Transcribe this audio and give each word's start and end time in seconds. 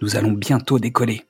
nous 0.00 0.16
allons 0.16 0.32
bientôt 0.32 0.78
décoller. 0.78 1.22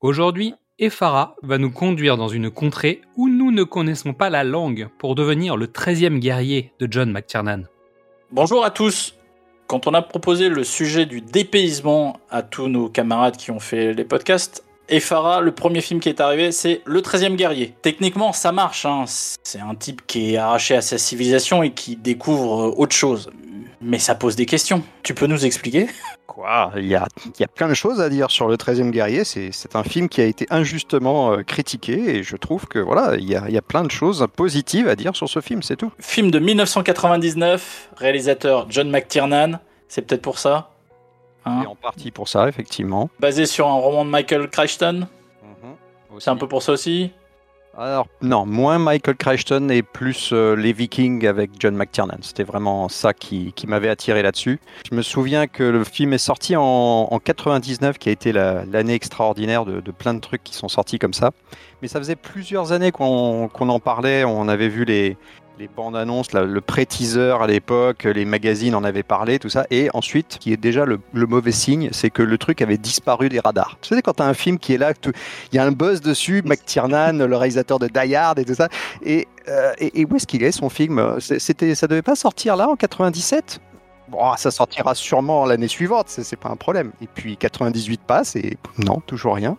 Aujourd'hui, 0.00 0.54
Efara 0.78 1.36
va 1.42 1.58
nous 1.58 1.70
conduire 1.70 2.16
dans 2.16 2.28
une 2.28 2.50
contrée 2.50 3.02
où 3.16 3.28
nous 3.28 3.50
ne 3.50 3.64
connaissons 3.64 4.14
pas 4.14 4.30
la 4.30 4.44
langue 4.44 4.88
pour 4.98 5.14
devenir 5.14 5.56
le 5.56 5.66
13e 5.66 6.18
guerrier 6.18 6.72
de 6.80 6.88
John 6.90 7.12
McTiernan. 7.12 7.64
Bonjour 8.32 8.64
à 8.64 8.70
tous. 8.70 9.14
Quand 9.66 9.86
on 9.86 9.94
a 9.94 10.02
proposé 10.02 10.48
le 10.48 10.64
sujet 10.64 11.06
du 11.06 11.20
dépaysement 11.20 12.18
à 12.30 12.42
tous 12.42 12.68
nos 12.68 12.88
camarades 12.88 13.36
qui 13.36 13.50
ont 13.50 13.60
fait 13.60 13.92
les 13.92 14.04
podcasts, 14.04 14.64
Efara, 14.88 15.40
le 15.40 15.52
premier 15.52 15.80
film 15.80 16.00
qui 16.00 16.08
est 16.08 16.20
arrivé, 16.20 16.50
c'est 16.50 16.80
Le 16.84 17.00
13e 17.00 17.36
guerrier. 17.36 17.74
Techniquement, 17.82 18.32
ça 18.32 18.50
marche. 18.50 18.84
Hein. 18.84 19.04
C'est 19.06 19.60
un 19.60 19.76
type 19.76 20.04
qui 20.06 20.34
est 20.34 20.36
arraché 20.36 20.74
à 20.74 20.80
sa 20.80 20.98
civilisation 20.98 21.62
et 21.62 21.70
qui 21.70 21.94
découvre 21.94 22.76
autre 22.76 22.96
chose. 22.96 23.30
Mais 23.80 23.98
ça 23.98 24.14
pose 24.14 24.36
des 24.36 24.44
questions. 24.46 24.82
Tu 25.02 25.14
peux 25.14 25.26
nous 25.26 25.46
expliquer? 25.46 25.88
Quoi? 26.26 26.70
Il 26.76 26.86
y, 26.86 26.94
a, 26.94 27.06
il 27.24 27.40
y 27.40 27.44
a 27.44 27.48
plein 27.48 27.68
de 27.68 27.74
choses 27.74 28.00
à 28.00 28.08
dire 28.10 28.30
sur 28.30 28.46
le 28.46 28.56
13e 28.56 28.90
guerrier. 28.90 29.24
C'est 29.24 29.74
un 29.74 29.82
film 29.82 30.08
qui 30.08 30.20
a 30.20 30.26
été 30.26 30.46
injustement 30.50 31.32
euh, 31.32 31.42
critiqué 31.42 32.16
et 32.16 32.22
je 32.22 32.36
trouve 32.36 32.66
que 32.66 32.78
voilà, 32.78 33.16
il 33.16 33.28
y, 33.28 33.34
a, 33.34 33.44
il 33.48 33.54
y 33.54 33.58
a 33.58 33.62
plein 33.62 33.82
de 33.82 33.90
choses 33.90 34.26
positives 34.36 34.86
à 34.86 34.96
dire 34.96 35.16
sur 35.16 35.28
ce 35.28 35.40
film, 35.40 35.62
c'est 35.62 35.76
tout. 35.76 35.90
Film 35.98 36.30
de 36.30 36.38
1999, 36.38 37.90
réalisateur 37.96 38.66
John 38.68 38.90
McTiernan. 38.90 39.58
C'est 39.88 40.02
peut-être 40.02 40.22
pour 40.22 40.38
ça? 40.38 40.70
Hein? 41.46 41.64
En 41.66 41.74
partie 41.74 42.10
pour 42.10 42.28
ça, 42.28 42.48
effectivement. 42.48 43.08
Basé 43.18 43.46
sur 43.46 43.66
un 43.66 43.74
roman 43.74 44.04
de 44.04 44.10
Michael 44.10 44.48
Crichton? 44.50 45.08
Mhm, 45.42 45.74
c'est 46.18 46.30
un 46.30 46.36
peu 46.36 46.46
pour 46.46 46.62
ça 46.62 46.72
aussi? 46.72 47.12
Alors, 47.82 48.08
non, 48.20 48.44
moins 48.44 48.78
Michael 48.78 49.16
Crichton 49.16 49.70
et 49.70 49.82
plus 49.82 50.34
euh, 50.34 50.54
les 50.54 50.74
Vikings 50.74 51.26
avec 51.26 51.52
John 51.58 51.74
McTiernan. 51.74 52.18
C'était 52.20 52.44
vraiment 52.44 52.90
ça 52.90 53.14
qui, 53.14 53.54
m'avait 53.66 53.88
attiré 53.88 54.20
là-dessus. 54.20 54.60
Je 54.90 54.94
me 54.94 55.00
souviens 55.00 55.46
que 55.46 55.62
le 55.62 55.82
film 55.84 56.12
est 56.12 56.18
sorti 56.18 56.56
en, 56.56 57.18
99, 57.24 57.96
qui 57.96 58.10
a 58.10 58.12
été 58.12 58.32
l'année 58.32 58.92
extraordinaire 58.92 59.64
de, 59.64 59.80
plein 59.92 60.12
de 60.12 60.20
trucs 60.20 60.44
qui 60.44 60.54
sont 60.54 60.68
sortis 60.68 60.98
comme 60.98 61.14
ça. 61.14 61.30
Mais 61.80 61.88
ça 61.88 61.98
faisait 61.98 62.16
plusieurs 62.16 62.72
années 62.72 62.92
qu'on 62.92 63.48
en 63.48 63.80
parlait. 63.80 64.24
On 64.24 64.48
avait 64.48 64.68
vu 64.68 64.84
les, 64.84 65.16
les 65.58 65.68
bandes 65.68 65.96
annonces, 65.96 66.32
le 66.32 66.60
pré-teaser 66.60 67.36
à 67.40 67.46
l'époque, 67.46 68.04
les 68.04 68.24
magazines 68.24 68.74
en 68.74 68.82
avaient 68.82 69.02
parlé, 69.02 69.38
tout 69.38 69.50
ça. 69.50 69.66
Et 69.70 69.90
ensuite, 69.92 70.38
qui 70.40 70.52
est 70.52 70.56
déjà 70.56 70.86
le, 70.86 71.00
mauvais 71.12 71.52
signe, 71.52 71.90
c'est 71.92 72.08
que 72.10 72.22
le 72.22 72.38
truc 72.38 72.62
avait 72.62 72.78
disparu 72.78 73.28
des 73.28 73.40
radars. 73.40 73.76
Tu 73.82 73.94
sais, 73.94 74.02
quand 74.02 74.14
tu 74.14 74.22
as 74.22 74.26
un 74.26 74.34
film 74.34 74.58
qui 74.58 74.72
est 74.72 74.78
là, 74.78 74.92
il 75.04 75.56
y 75.56 75.58
a 75.58 75.64
un 75.64 75.72
buzz 75.72 76.00
dessus, 76.00 76.42
McTiernan, 76.44 77.26
le 77.26 77.36
réalisateur 77.36 77.78
de 77.78 77.88
Die 77.88 78.14
Hard 78.14 78.38
et 78.38 78.44
tout 78.44 78.54
ça. 78.54 78.68
Et, 79.04 79.28
euh, 79.48 79.72
et, 79.78 80.06
où 80.06 80.16
est-ce 80.16 80.26
qu'il 80.26 80.42
est 80.42 80.52
son 80.52 80.70
film? 80.70 81.16
C'était, 81.20 81.74
Ça 81.74 81.86
devait 81.86 82.02
pas 82.02 82.16
sortir 82.16 82.56
là 82.56 82.68
en 82.68 82.76
97 82.76 83.60
Bon, 84.08 84.34
ça 84.36 84.50
sortira 84.50 84.96
sûrement 84.96 85.46
l'année 85.46 85.68
suivante, 85.68 86.06
c'est 86.08 86.38
pas 86.38 86.48
un 86.48 86.56
problème. 86.56 86.90
Et 87.00 87.06
puis 87.06 87.36
98 87.36 88.00
passe 88.04 88.34
et 88.34 88.56
non, 88.78 89.00
toujours 89.06 89.36
rien. 89.36 89.56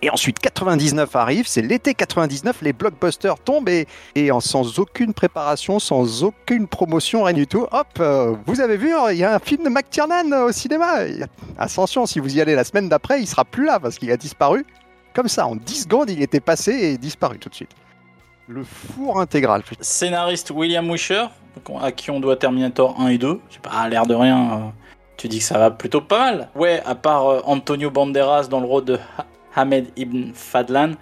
Et 0.00 0.10
ensuite 0.10 0.38
99 0.38 1.16
arrive, 1.16 1.48
c'est 1.48 1.62
l'été 1.62 1.92
99, 1.92 2.62
les 2.62 2.72
blockbusters 2.72 3.38
tombent 3.40 3.68
et, 3.68 3.86
et 4.14 4.30
sans 4.40 4.78
aucune 4.78 5.12
préparation, 5.12 5.80
sans 5.80 6.22
aucune 6.22 6.68
promotion, 6.68 7.24
rien 7.24 7.34
du 7.34 7.48
tout, 7.48 7.66
hop, 7.72 7.88
euh, 7.98 8.36
vous 8.46 8.60
avez 8.60 8.76
vu, 8.76 8.92
il 9.10 9.16
y 9.16 9.24
a 9.24 9.34
un 9.34 9.40
film 9.40 9.64
de 9.64 9.68
McTiernan 9.68 10.44
au 10.44 10.52
cinéma. 10.52 11.00
Attention, 11.58 12.06
si 12.06 12.20
vous 12.20 12.36
y 12.36 12.40
allez 12.40 12.54
la 12.54 12.62
semaine 12.62 12.88
d'après, 12.88 13.20
il 13.20 13.26
sera 13.26 13.44
plus 13.44 13.64
là 13.64 13.80
parce 13.80 13.98
qu'il 13.98 14.10
a 14.12 14.16
disparu. 14.16 14.64
Comme 15.14 15.28
ça, 15.28 15.48
en 15.48 15.56
10 15.56 15.82
secondes, 15.82 16.10
il 16.10 16.22
était 16.22 16.38
passé 16.38 16.72
et 16.72 16.98
disparu 16.98 17.38
tout 17.40 17.48
de 17.48 17.54
suite. 17.56 17.72
Le 18.46 18.62
four 18.62 19.20
intégral. 19.20 19.62
Scénariste 19.80 20.52
William 20.52 20.88
Wisher, 20.88 21.24
à 21.80 21.90
qui 21.90 22.12
on 22.12 22.20
doit 22.20 22.36
Terminator 22.36 22.94
1 23.00 23.08
et 23.08 23.18
2. 23.18 23.40
J'ai 23.50 23.58
pas 23.58 23.88
l'air 23.88 24.06
de 24.06 24.14
rien. 24.14 24.52
Euh, 24.52 24.56
tu 25.16 25.26
dis 25.26 25.38
que 25.38 25.44
ça 25.44 25.58
va 25.58 25.72
plutôt 25.72 26.00
pas 26.00 26.18
mal. 26.18 26.48
Ouais, 26.54 26.80
à 26.86 26.94
part 26.94 27.26
euh, 27.26 27.40
Antonio 27.44 27.90
Banderas 27.90 28.46
dans 28.48 28.60
le 28.60 28.66
rôle 28.66 28.84
de 28.84 28.98
Ahmed 29.54 29.86
Ibn 29.96 30.32
Fadlan. 30.34 30.92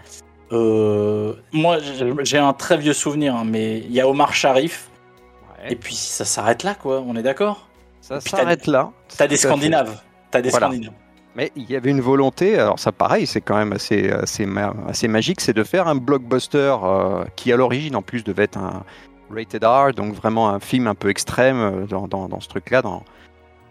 Euh, 0.52 1.34
moi, 1.52 1.78
j'ai 2.22 2.38
un 2.38 2.52
très 2.52 2.76
vieux 2.76 2.92
souvenir, 2.92 3.34
hein, 3.34 3.44
mais 3.44 3.78
il 3.78 3.92
y 3.92 4.00
a 4.00 4.08
Omar 4.08 4.34
Sharif. 4.34 4.90
Et 5.68 5.74
puis 5.74 5.94
ça 5.94 6.24
s'arrête 6.24 6.62
là, 6.62 6.74
quoi. 6.74 7.02
On 7.06 7.16
est 7.16 7.22
d'accord? 7.22 7.68
Ça 8.00 8.20
s'arrête 8.20 8.66
là. 8.66 8.92
T'as 9.16 9.26
des 9.26 9.36
Scandinaves. 9.36 10.00
T'as 10.30 10.40
des 10.40 10.50
Scandinaves. 10.50 10.92
Mais 11.34 11.52
il 11.54 11.70
y 11.70 11.76
avait 11.76 11.90
une 11.90 12.00
volonté, 12.00 12.58
alors 12.58 12.78
ça 12.78 12.92
pareil, 12.92 13.26
c'est 13.26 13.42
quand 13.42 13.56
même 13.56 13.74
assez, 13.74 14.10
assez, 14.10 14.48
assez 14.88 15.06
magique, 15.06 15.42
c'est 15.42 15.52
de 15.52 15.64
faire 15.64 15.86
un 15.86 15.94
blockbuster 15.94 16.76
euh, 16.82 17.24
qui 17.36 17.52
à 17.52 17.56
l'origine 17.56 17.94
en 17.94 18.00
plus 18.00 18.24
devait 18.24 18.44
être 18.44 18.56
un 18.56 18.84
rated 19.30 19.62
R, 19.62 19.92
donc 19.92 20.14
vraiment 20.14 20.48
un 20.48 20.60
film 20.60 20.86
un 20.86 20.94
peu 20.94 21.10
extrême 21.10 21.58
euh, 21.58 21.86
dans, 21.86 22.08
dans, 22.08 22.26
dans 22.26 22.40
ce 22.40 22.48
truc-là, 22.48 22.80
dans, 22.80 23.04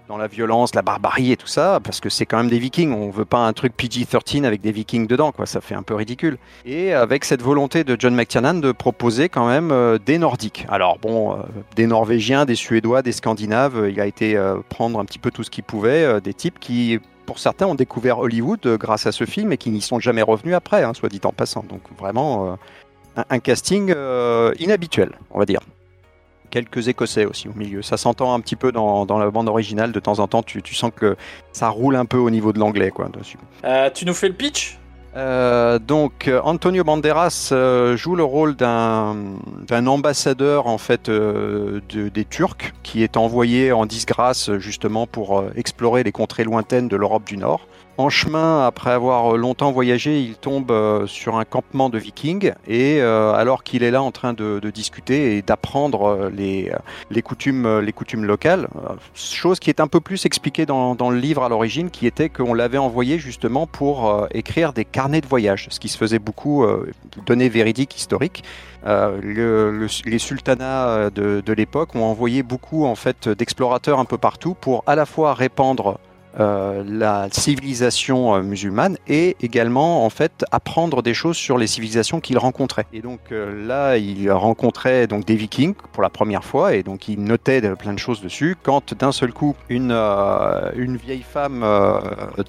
dans 0.08 0.18
la 0.18 0.28
violence, 0.28 0.76
la 0.76 0.82
barbarie 0.82 1.32
et 1.32 1.38
tout 1.38 1.48
ça, 1.48 1.80
parce 1.84 2.00
que 2.00 2.10
c'est 2.10 2.26
quand 2.26 2.38
même 2.38 2.50
des 2.50 2.60
vikings. 2.60 2.94
On 2.94 3.10
veut 3.10 3.26
pas 3.26 3.40
un 3.40 3.54
truc 3.54 3.74
PG-13 3.76 4.46
avec 4.46 4.62
des 4.62 4.72
vikings 4.72 5.08
dedans, 5.08 5.32
quoi. 5.32 5.46
Ça 5.46 5.62
fait 5.62 5.76
un 5.76 5.84
peu 5.84 5.96
ridicule. 5.96 6.38
Et 6.66 6.94
avec 6.94 7.26
cette 7.26 7.42
volonté 7.42 7.84
de 7.84 7.96
John 7.98 8.16
McTiernan 8.16 8.56
de 8.56 8.72
proposer 8.72 9.30
quand 9.30 9.48
même 9.48 9.72
euh, 9.72 9.98
des 9.98 10.18
Nordiques. 10.18 10.66
Alors 10.70 11.00
bon, 11.00 11.34
euh, 11.34 11.38
des 11.76 11.88
Norvégiens, 11.88 12.46
des 12.46 12.56
Suédois, 12.56 13.02
des 13.02 13.12
Scandinaves. 13.12 13.88
il 13.90 14.00
a 14.00 14.06
été 14.06 14.38
euh, 14.38 14.58
prendre 14.70 15.00
un 15.00 15.06
petit 15.06 15.20
peu 15.20 15.32
tout 15.32 15.44
ce 15.44 15.50
qu'il 15.50 15.64
pouvait, 15.64 16.22
des 16.22 16.34
types 16.34 16.60
qui 16.60 17.00
pour 17.26 17.40
certains, 17.40 17.66
ont 17.66 17.76
découvert 17.76 18.20
Hollywood 18.20 18.78
grâce 18.80 19.08
à 19.08 19.12
ce 19.12 19.26
film 19.26 19.52
et 19.52 19.58
qui 19.58 19.72
n'y 19.72 19.82
sont 19.82 20.00
jamais 20.00 20.22
revenus 20.22 20.54
après, 20.54 20.84
hein, 20.84 20.94
soit 20.94 21.10
dit 21.10 21.22
en 21.24 21.32
passant. 21.32 21.66
Donc 21.68 21.82
vraiment 21.98 22.56
un, 23.16 23.40
casting 23.40 23.94
inhabituel, 24.60 25.18
on 25.32 25.40
va 25.40 25.46
dire 25.46 25.62
quelques 26.56 26.88
Écossais 26.88 27.26
aussi 27.26 27.50
au 27.50 27.54
milieu. 27.54 27.82
Ça 27.82 27.98
s'entend 27.98 28.34
un 28.34 28.40
petit 28.40 28.56
peu 28.56 28.72
dans, 28.72 29.06
la 29.20 29.30
bande 29.30 29.50
originale, 29.50 29.92
de 29.92 30.00
temps 30.00 30.20
en 30.20 30.28
temps, 30.30 30.42
tu, 30.42 30.62
sens 30.74 30.92
que 30.96 31.18
ça 31.52 31.68
roule 31.68 31.98
un 31.98 32.06
peu 32.06 32.18
au 32.18 32.30
niveau 32.30 32.54
de 32.54 32.60
l'anglais. 32.60 32.92
quoi 32.92 33.10
dessus. 33.10 33.38
Euh, 33.66 33.90
tu 33.94 34.06
nous 34.06 34.14
fais 34.14 34.30
le 34.30 34.36
pitch? 34.36 34.80
Euh, 35.18 35.80
donc 35.80 36.30
Antonio 36.44 36.84
Banderas 36.84 37.50
euh, 37.52 37.98
joue 37.98 38.16
le 38.16 38.24
rôle 38.24 38.56
d'un 38.56 39.88
ambassadeur 39.88 40.68
en 40.68 40.78
fait 40.78 41.10
des 41.10 42.26
Turcs 42.26 42.74
qui 42.84 43.04
est 43.04 43.18
envoyé 43.18 43.74
en 43.74 43.86
disgrâce 43.86 44.52
justement 44.58 45.08
pour 45.08 45.44
explorer 45.58 46.04
les 46.04 46.14
contrées 46.14 46.46
lointaines 46.46 46.88
de 46.88 46.96
l'Europe 46.96 47.26
du 47.26 47.36
Nord. 47.36 47.68
En 47.98 48.10
chemin, 48.10 48.68
après 48.68 48.92
avoir 48.92 49.38
longtemps 49.38 49.72
voyagé, 49.72 50.20
il 50.20 50.36
tombe 50.36 50.70
euh, 50.70 51.08
sur 51.08 51.38
un 51.38 51.46
campement 51.46 51.90
de 51.90 51.98
vikings 51.98 52.52
et 52.68 53.00
euh, 53.00 53.32
alors 53.32 53.64
qu'il 53.64 53.84
est 53.84 53.92
là 53.92 54.04
en 54.04 54.12
train 54.12 54.34
de, 54.34 54.60
discuter 54.70 55.38
et 55.38 55.42
d'apprendre 55.42 56.04
euh, 56.04 56.30
les, 57.10 57.22
coutumes, 57.22 57.80
les 57.80 57.94
coutumes 57.94 58.26
locales, 58.26 58.68
chose 59.14 59.60
qui 59.60 59.70
est 59.70 59.80
un 59.80 59.88
peu 59.88 60.02
plus 60.02 60.26
expliquée 60.26 60.66
dans, 60.66 61.10
le 61.10 61.18
livre 61.18 61.44
à 61.44 61.50
l'origine, 61.50 61.90
qui 61.90 62.06
était 62.06 62.28
qu'on 62.28 62.54
l'avait 62.54 62.78
envoyé 62.78 63.18
justement 63.18 63.66
pour 63.66 64.28
écrire 64.32 64.74
des 64.74 64.84
carnets 64.84 65.22
de 65.22 65.28
voyage, 65.28 65.68
ce 65.70 65.80
qui 65.80 65.88
se 65.88 65.98
faisait 65.98 66.20
beaucoup, 66.20 66.66
données 67.26 67.48
véridiques, 67.48 67.96
historiques. 67.96 68.44
les 68.86 70.20
sultanats 70.20 71.10
de, 71.12 71.42
de 71.46 71.54
l'époque 71.54 71.96
ont 71.96 72.04
envoyé 72.04 72.44
beaucoup 72.44 72.86
en 72.86 72.96
fait 72.96 73.30
d'explorateurs 73.30 74.00
un 74.00 74.06
peu 74.06 74.18
partout 74.18 74.54
pour 74.54 74.84
à 74.86 74.96
la 74.96 75.06
fois 75.06 75.34
répandre 75.34 76.00
euh, 76.40 76.84
la 76.86 77.30
civilisation 77.32 78.36
euh, 78.36 78.42
musulmane 78.42 78.98
et 79.08 79.38
également 79.42 80.06
en 80.06 80.10
fait 80.10 80.44
apprendre 80.52 81.02
des 81.02 81.14
choses 81.14 81.38
sur 81.38 81.58
les 81.58 81.68
civilisations 81.68 82.20
qu'il 82.20 82.38
rencontrait. 82.38 82.86
Et 82.92 83.02
donc 83.02 83.20
euh, 83.32 83.66
là, 83.66 83.98
il 83.98 84.30
rencontrait 84.32 85.08
donc 85.08 85.24
des 85.24 85.36
Vikings 85.36 85.76
pour 85.94 86.04
la 86.04 86.10
première 86.10 86.44
fois 86.44 86.76
et 86.76 86.84
donc 86.84 87.08
il 87.08 87.24
notait 87.24 87.62
plein 87.76 87.94
de 87.94 88.00
choses 88.00 88.22
dessus. 88.22 88.58
Quand 88.62 88.94
d'un 88.94 89.14
seul 89.14 89.32
coup 89.32 89.56
une 89.70 89.92
une 89.92 90.98
vieille 90.98 91.26
femme 91.28 91.66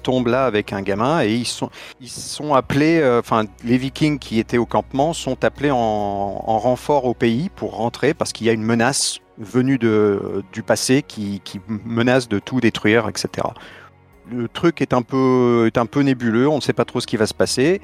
tombe 0.03 0.27
là 0.27 0.45
avec 0.45 0.73
un 0.73 0.81
gamin 0.81 1.23
et 1.23 1.33
ils 1.33 1.45
sont 1.45 1.69
ils 2.01 2.09
sont 2.09 2.53
appelés, 2.53 3.01
enfin 3.19 3.45
les 3.63 3.77
Vikings 3.77 4.19
qui 4.19 4.39
étaient 4.39 4.57
au 4.57 4.65
campement 4.65 5.13
sont 5.13 5.43
appelés 5.45 5.71
en, 5.71 5.77
en 5.77 6.59
renfort 6.59 7.05
au 7.05 7.13
pays 7.13 7.49
pour 7.55 7.75
rentrer 7.75 8.13
parce 8.13 8.33
qu'il 8.33 8.47
y 8.47 8.49
a 8.49 8.53
une 8.53 8.63
menace 8.63 9.19
venue 9.37 9.77
de, 9.77 10.43
du 10.51 10.63
passé 10.63 11.03
qui, 11.07 11.41
qui 11.43 11.59
menace 11.85 12.27
de 12.27 12.39
tout 12.39 12.59
détruire, 12.59 13.07
etc. 13.07 13.47
le 14.31 14.47
truc 14.47 14.81
est 14.81 14.93
un 14.93 15.01
peu, 15.01 15.65
est 15.67 15.77
un 15.77 15.85
peu 15.85 16.01
nébuleux, 16.01 16.47
on 16.47 16.57
ne 16.57 16.61
sait 16.61 16.73
pas 16.73 16.85
trop 16.85 16.99
ce 16.99 17.07
qui 17.07 17.17
va 17.17 17.27
se 17.27 17.33
passer. 17.33 17.81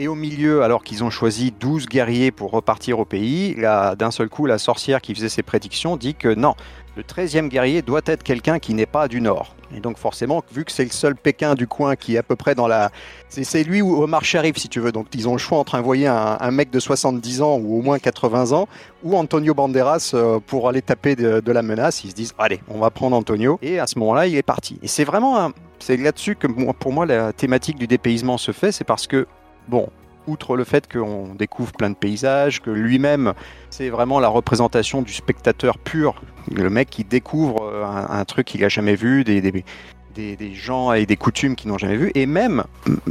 Et 0.00 0.06
au 0.06 0.14
milieu, 0.14 0.62
alors 0.62 0.84
qu'ils 0.84 1.02
ont 1.02 1.10
choisi 1.10 1.50
12 1.50 1.86
guerriers 1.86 2.30
pour 2.30 2.52
repartir 2.52 3.00
au 3.00 3.04
pays, 3.04 3.56
d'un 3.56 4.10
seul 4.12 4.28
coup, 4.28 4.46
la 4.46 4.58
sorcière 4.58 5.00
qui 5.00 5.12
faisait 5.12 5.28
ses 5.28 5.42
prédictions 5.42 5.96
dit 5.96 6.14
que 6.14 6.32
non, 6.32 6.54
le 6.96 7.02
13e 7.02 7.48
guerrier 7.48 7.82
doit 7.82 8.02
être 8.06 8.22
quelqu'un 8.22 8.60
qui 8.60 8.74
n'est 8.74 8.86
pas 8.86 9.08
du 9.08 9.20
Nord. 9.20 9.56
Et 9.76 9.80
donc 9.80 9.98
forcément, 9.98 10.44
vu 10.52 10.64
que 10.64 10.70
c'est 10.70 10.84
le 10.84 10.90
seul 10.90 11.16
Pékin 11.16 11.56
du 11.56 11.66
coin 11.66 11.96
qui 11.96 12.14
est 12.14 12.18
à 12.18 12.22
peu 12.22 12.36
près 12.36 12.54
dans 12.54 12.68
la... 12.68 12.90
C'est 13.28 13.64
lui 13.64 13.82
ou 13.82 14.00
Omar 14.00 14.24
Sharif, 14.24 14.56
si 14.56 14.68
tu 14.68 14.78
veux. 14.78 14.92
Donc 14.92 15.08
ils 15.14 15.28
ont 15.28 15.32
le 15.32 15.38
choix 15.38 15.58
entre 15.58 15.74
envoyer 15.74 16.06
un, 16.06 16.50
mec 16.52 16.70
de 16.70 16.78
70 16.78 17.42
ans 17.42 17.56
ou 17.56 17.80
au 17.80 17.82
moins 17.82 17.98
80 17.98 18.52
ans, 18.52 18.68
ou 19.02 19.16
Antonio 19.16 19.52
Banderas 19.52 20.12
euh, 20.14 20.38
pour 20.46 20.68
aller 20.68 20.80
taper 20.80 21.16
de, 21.16 21.52
la 21.52 21.62
menace. 21.62 22.04
Ils 22.04 22.10
se 22.10 22.14
disent, 22.14 22.34
allez, 22.38 22.60
on 22.68 22.78
va 22.78 22.90
prendre 22.90 23.16
Antonio. 23.16 23.58
Et 23.62 23.80
à 23.80 23.88
ce 23.88 23.98
moment-là, 23.98 24.28
il 24.28 24.36
est 24.36 24.42
parti. 24.42 24.78
Et 24.80 24.86
c'est 24.86 25.04
vraiment... 25.04 25.50
C'est 25.80 25.96
là-dessus 25.96 26.34
que 26.34 26.46
pour 26.46 26.92
moi, 26.92 27.04
la 27.04 27.32
thématique 27.32 27.78
du 27.78 27.86
dépaysement 27.86 28.38
se 28.38 28.52
fait. 28.52 28.72
C'est 28.72 28.84
parce 28.84 29.06
que 29.06 29.26
bon, 29.68 29.88
outre 30.28 30.56
le 30.56 30.64
fait 30.64 30.90
qu'on 30.90 31.34
découvre 31.34 31.72
plein 31.72 31.90
de 31.90 31.94
paysages, 31.94 32.60
que 32.60 32.70
lui-même, 32.70 33.32
c'est 33.70 33.88
vraiment 33.88 34.20
la 34.20 34.28
représentation 34.28 35.02
du 35.02 35.12
spectateur 35.12 35.78
pur, 35.78 36.22
le 36.54 36.70
mec 36.70 36.90
qui 36.90 37.04
découvre 37.04 37.62
euh, 37.62 37.84
un, 37.84 38.24
truc 38.24 38.46
qu'il 38.46 38.60
n'a 38.60 38.68
jamais 38.68 38.94
vu, 38.94 39.24
des, 39.24 39.40
des, 39.40 40.54
gens 40.54 40.92
et 40.92 41.06
des 41.06 41.16
coutumes 41.16 41.54
qu'il 41.54 41.70
n'a 41.70 41.78
jamais 41.78 41.96
vu. 41.96 42.10
Et 42.14 42.26
même, 42.26 42.64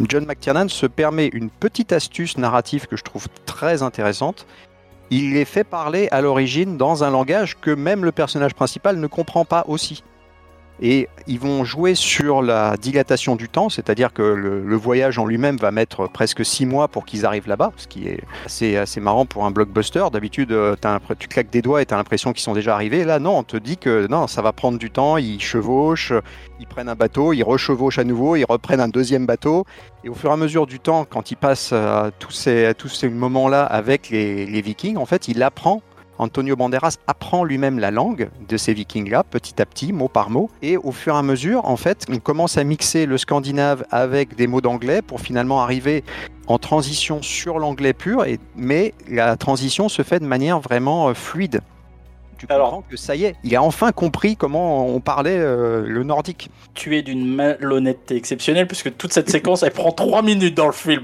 John 0.08 0.26
McTiernan 0.26 0.68
se 0.70 0.86
permet 0.86 1.30
une 1.34 1.50
petite 1.50 1.92
astuce 1.92 2.38
narrative 2.38 2.88
que 2.88 2.98
je 2.98 3.04
trouve 3.04 3.28
très 3.46 3.82
intéressante. 3.82 4.46
Il 5.10 5.34
les 5.34 5.46
fait 5.46 5.64
parler 5.64 6.10
à 6.12 6.20
l'origine 6.20 6.78
dans 6.78 7.06
un 7.06 7.10
langage 7.10 7.58
que 7.60 7.72
même 7.72 8.04
le 8.04 8.12
personnage 8.12 8.54
principal 8.54 8.98
ne 8.98 9.08
comprend 9.08 9.46
pas 9.46 9.64
aussi. 9.68 10.04
Et 10.82 11.10
ils 11.26 11.40
vont 11.40 11.66
jouer 11.66 11.96
sur 11.96 12.42
la 12.42 12.78
dilatation 12.78 13.36
du 13.36 13.50
temps, 13.50 13.70
c'est-à-dire 13.70 14.14
que 14.14 14.22
le, 14.22 14.76
voyage 14.76 15.18
en 15.18 15.26
lui-même 15.26 15.58
va 15.58 15.72
mettre 15.72 16.08
presque 16.08 16.46
six 16.46 16.66
mois 16.66 16.88
pour 16.88 17.06
qu'ils 17.06 17.26
arrivent 17.26 17.48
là-bas, 17.48 17.74
ce 17.78 17.88
qui 17.88 18.08
est 18.08 18.24
assez, 18.46 18.78
assez 18.78 19.00
marrant 19.00 19.26
pour 19.26 19.46
un 19.46 19.52
blockbuster. 19.52 20.06
D'habitude, 20.12 20.52
euh, 20.52 20.76
tu 21.18 21.28
claques 21.28 21.50
des 21.50 21.64
doigts 21.64 21.82
et 21.82 21.86
tu 21.86 21.94
as 21.94 21.98
l'impression 21.98 22.32
qu'ils 22.32 22.44
sont 22.44 22.54
déjà 22.54 22.76
arrivés. 22.76 23.04
Là, 23.04 23.18
non, 23.18 23.40
on 23.40 23.44
te 23.44 23.58
dit 23.58 23.78
que 23.78 24.08
non, 24.08 24.28
ça 24.28 24.42
va 24.42 24.54
prendre 24.54 24.78
du 24.78 24.92
temps. 24.92 25.18
Ils 25.18 25.42
chevauchent, 25.42 26.14
ils 26.60 26.68
prennent 26.68 26.90
un 26.90 26.96
bateau, 26.96 27.34
ils 27.34 27.44
rechevauchent 27.44 28.00
à 28.00 28.04
nouveau, 28.04 28.36
ils 28.36 28.46
reprennent 28.46 28.82
un 28.82 28.88
deuxième 28.88 29.26
bateau. 29.26 29.66
Et 30.04 30.10
au 30.10 30.14
fur 30.14 30.30
et 30.30 30.34
à 30.34 30.38
mesure 30.38 30.68
du 30.68 30.80
temps, 30.80 31.06
quand 31.10 31.32
ils 31.32 31.38
passent 31.38 31.72
euh, 31.74 32.12
tous 32.20 32.32
ces, 32.32 32.74
ces 32.88 33.10
moments-là 33.10 33.64
avec 33.64 34.10
les, 34.10 34.46
les 34.46 34.62
Vikings, 34.62 34.98
en 34.98 35.06
fait, 35.06 35.28
il 35.28 35.42
apprend 35.42 35.82
Antonio 36.20 36.56
Banderas 36.56 36.98
apprend 37.08 37.44
lui-même 37.44 37.80
la 37.80 37.92
langue 37.92 38.30
de 38.48 38.58
ces 38.58 38.74
vikings-là, 38.74 39.24
petit 39.24 39.62
à 39.62 39.66
petit, 39.66 39.94
mot 39.94 40.08
par 40.08 40.30
mot. 40.30 40.50
Et 40.62 40.78
au 40.78 40.92
fur 40.92 41.16
et 41.16 41.18
à 41.18 41.24
mesure, 41.24 41.66
en 41.66 41.78
fait, 41.78 42.06
on 42.10 42.18
commence 42.18 42.58
à 42.58 42.64
mixer 42.64 43.06
le 43.06 43.18
scandinave 43.18 43.86
avec 43.92 44.36
des 44.36 44.48
mots 44.48 44.62
d'anglais 44.62 45.02
pour 45.02 45.22
finalement 45.22 45.62
arriver 45.62 46.04
en 46.48 46.58
transition 46.58 47.22
sur 47.22 47.60
l'anglais 47.60 47.94
pur, 47.94 48.26
et, 48.26 48.40
mais 48.56 48.94
la 49.10 49.36
transition 49.36 49.90
se 49.90 50.02
fait 50.02 50.20
de 50.20 50.26
manière 50.26 50.60
vraiment 50.60 51.10
euh, 51.10 51.14
fluide. 51.14 51.62
Tu 52.38 52.46
comprends 52.46 52.84
que 52.88 52.98
ça 52.98 53.16
y 53.16 53.26
est, 53.26 53.36
il 53.44 53.56
a 53.56 53.64
enfin 53.64 53.92
compris 53.92 54.36
comment 54.36 54.88
on 54.88 55.00
parlait 55.00 55.38
euh, 55.38 55.84
le 55.88 56.04
nordique. 56.04 56.52
Tu 56.76 56.96
es 56.96 57.02
d'une 57.02 57.28
malhonnêteté 57.28 58.16
exceptionnelle, 58.16 58.68
puisque 58.68 58.96
toute 58.96 59.12
cette 59.12 59.30
séquence, 59.30 59.64
elle 59.64 59.72
prend 59.72 59.92
3 59.92 60.22
minutes 60.22 60.56
dans 60.56 60.68
le 60.68 60.72
film. 60.72 61.02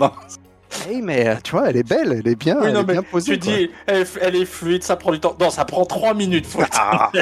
Hein. 0.74 0.86
Oui, 0.90 1.02
mais 1.02 1.28
euh, 1.28 1.36
tu 1.44 1.52
vois, 1.52 1.70
elle 1.70 1.78
est 1.78 1.88
belle, 1.88 2.12
elle 2.20 2.28
est 2.28 2.36
bien, 2.36 2.84
bien 2.84 3.04
posée. 3.04 3.34
Tu 3.34 3.38
dis, 3.38 3.72
elle, 3.88 4.36
est 4.36 4.46
fluide, 4.46 4.84
ça 4.84 4.96
prend 4.96 5.12
du 5.12 5.20
temps. 5.20 5.36
Non, 5.40 5.50
ça 5.50 5.66
prend 5.66 5.86
3 5.86 6.14
minutes, 6.14 6.46
faut 6.46 6.62
ah. 6.72 7.12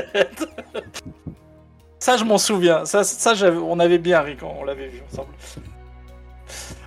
Ça, 2.00 2.18
je 2.18 2.24
m'en 2.24 2.40
souviens. 2.40 2.86
Ça, 2.86 3.04
ça 3.04 3.34
on 3.52 3.80
avait 3.80 4.00
bien 4.00 4.22
ri 4.22 4.36
quand 4.36 4.56
on 4.60 4.64
l'avait 4.64 4.88
vu 4.88 5.02
ensemble. 5.12 5.34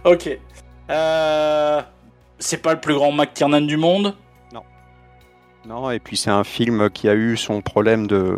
Ok. 0.04 0.28
Euh, 0.90 1.82
c'est 2.38 2.58
pas 2.58 2.74
le 2.74 2.80
plus 2.80 2.94
grand 2.94 3.12
McTiernan 3.12 3.60
du 3.60 3.76
monde 3.76 4.14
non, 5.66 5.90
et 5.90 5.98
puis 5.98 6.16
c'est 6.16 6.30
un 6.30 6.44
film 6.44 6.90
qui 6.90 7.08
a 7.08 7.14
eu 7.14 7.36
son 7.36 7.62
problème 7.62 8.06
de, 8.06 8.36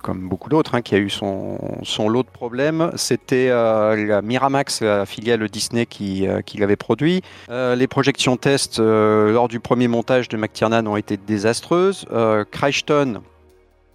comme 0.00 0.28
beaucoup 0.28 0.48
d'autres, 0.48 0.76
hein, 0.76 0.82
qui 0.82 0.94
a 0.94 0.98
eu 0.98 1.10
son, 1.10 1.58
son 1.82 2.08
lot 2.08 2.22
de 2.22 2.28
problèmes. 2.28 2.92
C'était 2.94 3.48
euh, 3.50 4.06
la 4.06 4.22
Miramax, 4.22 4.82
la 4.82 5.04
filiale 5.04 5.48
Disney, 5.48 5.86
qui, 5.86 6.26
euh, 6.26 6.40
qui 6.40 6.58
l'avait 6.58 6.76
produit. 6.76 7.22
Euh, 7.50 7.74
les 7.74 7.88
projections 7.88 8.36
test 8.36 8.78
lors 8.78 9.48
du 9.48 9.58
premier 9.58 9.88
montage 9.88 10.28
de 10.28 10.36
McTiernan 10.36 10.86
ont 10.86 10.96
été 10.96 11.16
désastreuses. 11.16 12.06
Crichton, 12.52 13.22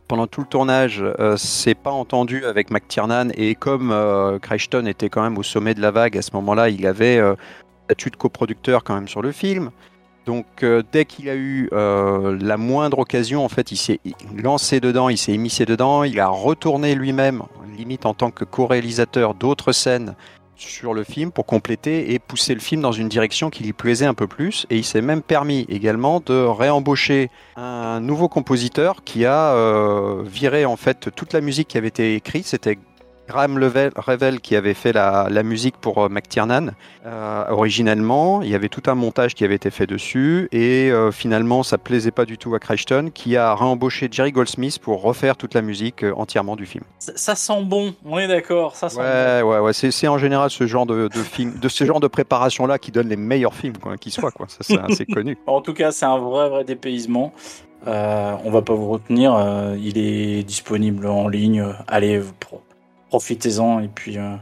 pendant 0.08 0.28
tout 0.28 0.42
le 0.42 0.48
tournage, 0.48 1.04
s'est 1.38 1.76
pas 1.76 1.92
entendu 1.92 2.46
avec 2.46 2.70
McTiernan 2.70 3.30
et 3.36 3.56
comme 3.56 3.94
Crichton 4.42 4.86
était 4.86 5.10
quand 5.10 5.24
même 5.24 5.38
au 5.38 5.44
sommet 5.44 5.74
de 5.74 5.82
la 5.82 5.92
vague 5.92 6.18
à 6.18 6.22
ce 6.22 6.32
moment-là, 6.34 6.70
il 6.70 6.86
avait 6.86 7.22
statut 7.86 8.10
de 8.10 8.16
coproducteur 8.16 8.84
quand 8.84 8.96
même 8.96 9.08
sur 9.08 9.22
le 9.22 9.32
film. 9.32 9.72
Donc 10.26 10.46
euh, 10.64 10.84
dès 10.92 11.06
qu'il 11.06 11.30
a 11.30 11.36
eu 11.36 11.70
euh, 11.74 12.38
la 12.42 12.58
moindre 12.58 13.00
occasion, 13.00 13.44
en 13.44 13.50
fait, 13.50 13.72
il 13.72 13.78
s'est 13.78 14.00
lancé 14.36 14.80
dedans, 14.80 15.10
il 15.10 15.18
s'est 15.18 15.34
émissé 15.34 15.66
dedans, 15.66 16.04
il 16.04 16.20
a 16.20 16.28
retourné 16.28 16.96
lui-même, 16.96 17.44
limite 17.78 18.06
en 18.06 18.14
tant 18.14 18.32
que 18.32 18.46
co-réalisateur, 18.46 19.34
d'autres 19.34 19.72
scènes 19.72 20.16
sur 20.56 20.94
le 20.94 21.04
film 21.04 21.32
pour 21.32 21.46
compléter 21.46 22.14
et 22.14 22.20
pousser 22.20 22.54
le 22.54 22.60
film 22.60 22.82
dans 22.82 22.92
une 22.92 23.10
direction 23.10 23.50
qui 23.50 23.64
lui 23.64 23.74
plaisait 23.74 24.06
un 24.06 24.14
peu 24.14 24.28
plus. 24.28 24.66
Et 24.70 24.78
il 24.78 24.84
s'est 24.84 25.02
même 25.02 25.22
permis 25.22 25.66
également 25.68 26.22
de 26.26 26.34
réembaucher 26.34 27.30
un 27.56 28.00
nouveau 28.00 28.30
compositeur 28.30 29.04
qui 29.04 29.26
a 29.26 29.54
euh, 29.54 30.24
viré 30.26 30.66
en 30.66 30.78
fait 30.78 31.10
toute 31.16 31.34
la 31.34 31.42
musique 31.42 31.70
qui 31.70 31.78
avait 31.78 31.88
été 31.88 32.16
écrite. 32.16 32.46
C'était 32.46 32.78
Graham 33.28 33.58
Revel 33.58 34.42
qui 34.42 34.56
avait 34.56 34.74
fait 34.74 34.94
la, 34.94 35.44
musique 35.44 35.78
pour 35.78 36.00
euh, 36.00 36.10
McTiernan 36.10 36.72
euh, 37.06 37.46
originellement. 37.50 38.42
Il 38.42 38.50
y 38.50 38.56
avait 38.56 38.70
tout 38.70 38.84
un 38.88 38.96
montage 38.96 39.34
qui 39.34 39.44
avait 39.44 39.56
été 39.56 39.72
fait 39.72 39.88
dessus 39.88 40.48
et 40.52 40.90
euh, 40.92 41.12
finalement 41.12 41.64
ça 41.64 41.78
plaisait 41.78 42.12
pas 42.12 42.26
du 42.26 42.38
tout 42.38 42.54
à 42.56 42.60
Crichton 42.60 43.10
qui 43.14 43.38
a 43.38 43.56
réembauché 43.56 44.08
Jerry 44.12 44.32
Goldsmith 44.32 44.80
pour 44.80 45.02
refaire 45.02 45.38
toute 45.38 45.54
la 45.54 45.62
musique 45.62 46.06
entièrement 46.16 46.56
du 46.56 46.66
film. 46.66 46.84
Ça, 47.00 47.36
sent 47.36 47.64
bon, 47.64 47.94
on 48.06 48.20
est 48.20 48.28
d'accord. 48.28 48.76
Ça 48.76 48.90
sent 48.90 49.00
ouais, 49.00 49.42
ouais, 49.42 49.60
ouais, 49.60 49.74
c'est 49.74 50.08
en 50.08 50.18
général 50.18 50.50
ce 50.50 50.68
genre 50.68 50.86
de, 50.86 51.10
film, 51.10 51.54
de 51.60 51.70
ce 51.70 51.84
genre 51.84 52.00
de 52.00 52.08
préparation 52.08 52.66
là 52.66 52.78
qui 52.78 52.92
donne 52.92 53.10
les 53.10 53.18
meilleurs 53.18 53.56
films 53.56 53.78
quoi, 53.78 53.98
qui 53.98 54.12
soient 54.12 54.32
quoi. 54.32 54.48
Ça 54.50 54.60
c'est 54.62 54.80
assez 54.92 55.06
connu. 55.06 55.38
En 55.48 55.62
tout 55.62 55.74
cas, 55.74 55.92
c'est 55.92 56.06
un 56.06 56.18
vrai 56.18 56.50
vrai 56.50 56.64
dépaysement. 56.64 57.34
on 57.86 58.52
va 58.52 58.62
pas 58.62 58.74
vous 58.74 58.90
retenir, 58.90 59.38
il 59.78 59.98
est 59.98 60.44
disponible 60.44 61.08
en 61.08 61.28
ligne. 61.28 61.66
Allez, 61.88 62.22
pro 62.40 62.63
profitez-en 63.14 63.80
et 63.80 63.90
puis 63.90 64.18
euh, 64.18 64.36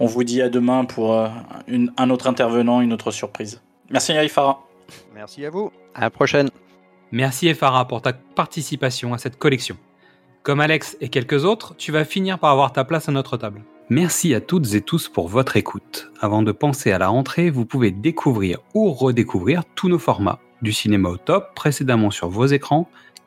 on 0.00 0.06
vous 0.06 0.24
dit 0.24 0.42
à 0.42 0.48
demain 0.48 0.84
pour 0.84 1.14
euh, 1.14 1.28
un 1.96 2.10
autre 2.10 2.26
intervenant, 2.26 2.80
une 2.80 2.92
autre 2.92 3.12
surprise. 3.12 3.62
Merci 3.90 4.12
Farah. 4.28 4.66
Merci 5.14 5.46
à 5.46 5.50
vous. 5.50 5.70
À 5.94 6.00
la 6.00 6.10
prochaine. 6.10 6.50
Merci 7.12 7.46
Efara 7.46 7.86
pour 7.86 8.02
ta 8.02 8.12
participation 8.12 9.14
à 9.14 9.18
cette 9.18 9.38
collection. 9.38 9.76
Comme 10.42 10.58
Alex 10.58 10.96
et 11.00 11.10
quelques 11.10 11.44
autres, 11.44 11.76
tu 11.76 11.92
vas 11.92 12.04
finir 12.04 12.40
par 12.40 12.50
avoir 12.50 12.72
ta 12.72 12.82
place 12.82 13.08
à 13.08 13.12
notre 13.12 13.36
table. 13.36 13.62
Merci 13.88 14.34
à 14.34 14.40
toutes 14.40 14.74
et 14.74 14.80
tous 14.80 15.08
pour 15.08 15.28
votre 15.28 15.56
écoute. 15.56 16.10
Avant 16.20 16.42
de 16.42 16.50
penser 16.50 16.90
à 16.90 16.98
la 16.98 17.06
rentrée, 17.06 17.50
vous 17.50 17.66
pouvez 17.66 17.92
découvrir 17.92 18.58
ou 18.74 18.90
redécouvrir 18.90 19.62
tous 19.76 19.88
nos 19.88 20.00
formats, 20.00 20.40
du 20.60 20.72
cinéma 20.72 21.08
au 21.08 21.18
top 21.18 21.54
précédemment 21.54 22.10
sur 22.10 22.28
vos 22.28 22.46
écrans, 22.46 22.90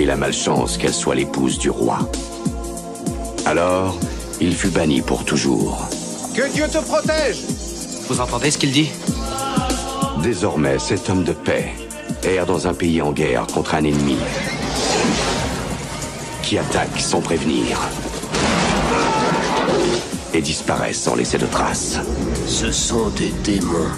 et 0.00 0.06
la 0.06 0.16
malchance 0.16 0.78
qu'elle 0.78 0.94
soit 0.94 1.14
l'épouse 1.14 1.58
du 1.58 1.68
roi. 1.68 1.98
Alors, 3.44 3.98
il 4.40 4.54
fut 4.54 4.70
banni 4.70 5.02
pour 5.02 5.24
toujours. 5.26 5.86
Que 6.34 6.50
Dieu 6.52 6.66
te 6.68 6.78
protège 6.78 7.44
Vous 8.08 8.18
entendez 8.18 8.50
ce 8.50 8.56
qu'il 8.56 8.72
dit? 8.72 8.90
Désormais, 10.22 10.78
cet 10.78 11.10
homme 11.10 11.22
de 11.22 11.32
paix 11.32 11.74
erre 12.22 12.46
dans 12.46 12.66
un 12.66 12.72
pays 12.72 13.02
en 13.02 13.12
guerre 13.12 13.46
contre 13.46 13.74
un 13.74 13.84
ennemi 13.84 14.16
qui 16.42 16.56
attaque 16.56 16.98
sans 16.98 17.20
prévenir 17.20 17.78
et 20.32 20.40
disparaît 20.40 20.94
sans 20.94 21.14
laisser 21.14 21.36
de 21.36 21.46
traces. 21.46 21.98
Ce 22.46 22.72
sont 22.72 23.10
des 23.10 23.32
démons. 23.44 23.90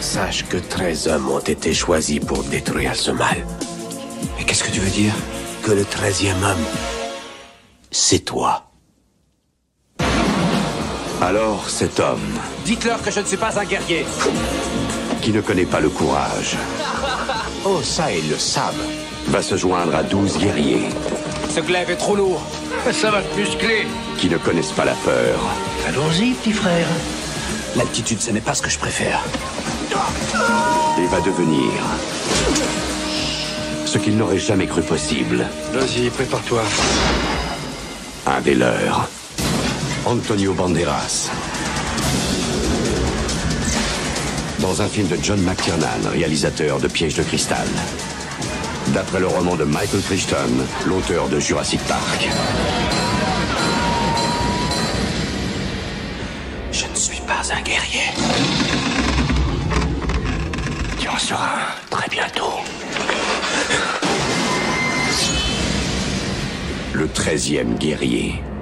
Sache 0.00 0.44
que 0.48 0.56
13 0.56 1.08
hommes 1.08 1.30
ont 1.30 1.40
été 1.40 1.74
choisis 1.74 2.20
pour 2.20 2.44
détruire 2.44 2.94
ce 2.94 3.10
mal. 3.10 3.44
Qu'est-ce 4.46 4.64
que 4.64 4.70
tu 4.70 4.80
veux 4.80 4.90
dire 4.90 5.12
Que 5.62 5.72
le 5.72 5.84
treizième 5.84 6.42
homme, 6.42 6.64
c'est 7.90 8.20
toi. 8.20 8.70
Alors 11.20 11.68
cet 11.68 12.00
homme, 12.00 12.20
Dites-leur 12.64 13.02
que 13.02 13.10
je 13.10 13.20
ne 13.20 13.24
suis 13.24 13.36
pas 13.36 13.58
un 13.58 13.64
guerrier. 13.64 14.04
qui 15.22 15.32
ne 15.32 15.40
connaît 15.40 15.64
pas 15.66 15.80
le 15.80 15.88
courage, 15.88 16.56
Oh, 17.64 17.80
ça, 17.82 18.12
ils 18.12 18.28
le 18.28 18.36
savent. 18.38 18.74
va 19.28 19.40
se 19.42 19.56
joindre 19.56 19.94
à 19.94 20.02
12 20.02 20.38
guerriers 20.38 20.88
Ce 21.54 21.60
glaive 21.60 21.90
est 21.90 21.96
trop 21.96 22.14
lourd. 22.16 22.42
Ça 22.92 23.10
va 23.10 23.22
te 23.22 23.38
muscler. 23.38 23.86
qui 24.18 24.28
ne 24.28 24.36
connaissent 24.36 24.72
pas 24.72 24.84
la 24.84 24.92
peur 24.94 25.38
Allons-y, 25.88 26.32
petit 26.34 26.52
frère. 26.52 26.86
L'altitude, 27.76 28.20
ce 28.20 28.30
n'est 28.30 28.40
pas 28.42 28.54
ce 28.54 28.62
que 28.62 28.70
je 28.70 28.78
préfère. 28.78 29.20
et 30.98 31.06
va 31.06 31.20
devenir 31.22 31.70
ce 33.94 33.98
qu'ils 34.00 34.16
n'auraient 34.16 34.38
jamais 34.38 34.66
cru 34.66 34.82
possible. 34.82 35.46
Vas-y, 35.72 36.10
prépare-toi. 36.10 36.62
Un 38.26 38.40
des 38.40 38.56
leurs. 38.56 39.08
Antonio 40.04 40.52
Banderas. 40.52 41.30
Dans 44.58 44.82
un 44.82 44.88
film 44.88 45.06
de 45.06 45.16
John 45.22 45.40
McTiernan, 45.42 46.10
réalisateur 46.10 46.80
de 46.80 46.88
Piège 46.88 47.14
de 47.14 47.22
cristal. 47.22 47.68
D'après 48.88 49.20
le 49.20 49.28
roman 49.28 49.54
de 49.54 49.62
Michael 49.62 50.02
Crichton, 50.02 50.52
l'auteur 50.86 51.28
de 51.28 51.38
Jurassic 51.38 51.80
Park. 51.86 52.28
Je 56.72 56.86
ne 56.86 56.96
suis 56.96 57.20
pas 57.20 57.42
un 57.56 57.62
guerrier. 57.62 58.10
Tu 60.98 61.08
en 61.08 61.18
seras 61.18 61.44
un 61.44 61.90
très 61.90 62.08
bientôt. 62.08 62.63
Le 67.04 67.10
13e 67.10 67.76
guerrier. 67.78 68.53